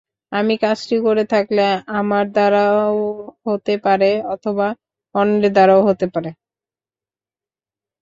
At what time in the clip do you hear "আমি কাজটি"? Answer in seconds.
0.31-0.95